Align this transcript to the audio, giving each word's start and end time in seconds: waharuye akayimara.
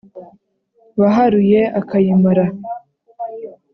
waharuye 0.99 1.61
akayimara. 1.79 2.45